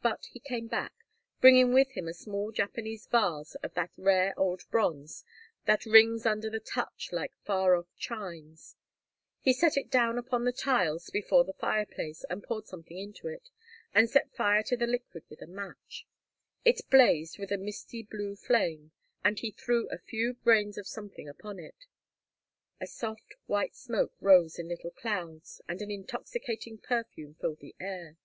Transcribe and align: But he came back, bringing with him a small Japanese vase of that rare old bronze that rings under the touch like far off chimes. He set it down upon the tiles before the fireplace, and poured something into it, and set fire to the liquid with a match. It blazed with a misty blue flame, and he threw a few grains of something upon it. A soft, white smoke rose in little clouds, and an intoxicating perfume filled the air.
But 0.00 0.26
he 0.26 0.38
came 0.38 0.68
back, 0.68 0.92
bringing 1.40 1.72
with 1.72 1.90
him 1.96 2.06
a 2.06 2.14
small 2.14 2.52
Japanese 2.52 3.06
vase 3.08 3.56
of 3.64 3.74
that 3.74 3.90
rare 3.96 4.32
old 4.38 4.62
bronze 4.70 5.24
that 5.64 5.84
rings 5.84 6.24
under 6.24 6.48
the 6.48 6.60
touch 6.60 7.10
like 7.10 7.34
far 7.44 7.74
off 7.74 7.88
chimes. 7.96 8.76
He 9.40 9.52
set 9.52 9.76
it 9.76 9.90
down 9.90 10.16
upon 10.18 10.44
the 10.44 10.52
tiles 10.52 11.10
before 11.10 11.42
the 11.42 11.54
fireplace, 11.54 12.22
and 12.30 12.44
poured 12.44 12.68
something 12.68 12.96
into 12.96 13.26
it, 13.26 13.50
and 13.92 14.08
set 14.08 14.32
fire 14.32 14.62
to 14.62 14.76
the 14.76 14.86
liquid 14.86 15.24
with 15.28 15.42
a 15.42 15.48
match. 15.48 16.06
It 16.64 16.88
blazed 16.88 17.40
with 17.40 17.50
a 17.50 17.58
misty 17.58 18.04
blue 18.04 18.36
flame, 18.36 18.92
and 19.24 19.36
he 19.40 19.50
threw 19.50 19.88
a 19.88 19.98
few 19.98 20.34
grains 20.34 20.78
of 20.78 20.86
something 20.86 21.28
upon 21.28 21.58
it. 21.58 21.86
A 22.80 22.86
soft, 22.86 23.34
white 23.46 23.74
smoke 23.74 24.12
rose 24.20 24.60
in 24.60 24.68
little 24.68 24.92
clouds, 24.92 25.60
and 25.66 25.82
an 25.82 25.90
intoxicating 25.90 26.78
perfume 26.78 27.34
filled 27.34 27.58
the 27.58 27.74
air. 27.80 28.16